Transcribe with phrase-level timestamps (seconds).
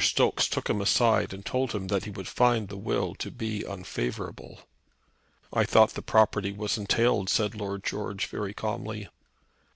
[0.00, 3.64] Stokes took him aside and told him that he would find the will to be
[3.64, 4.60] unfavourable.
[5.52, 9.08] "I thought the property was entailed," said Lord George very calmly.